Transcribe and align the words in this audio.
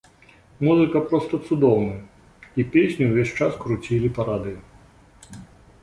Музыка 0.67 1.01
проста 1.11 1.39
цудоўная, 1.47 1.99
і 2.63 2.67
песню 2.77 3.03
ўвесь 3.11 3.35
час 3.41 3.53
круцілі 3.65 4.07
па 4.17 4.21
радыё. 4.33 4.59